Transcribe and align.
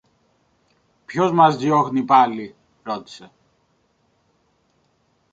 Ποιος 1.05 1.31
μας 1.31 1.57
διώχνει 1.57 2.01
πάλι; 2.03 2.55
ρώτησε. 2.83 3.31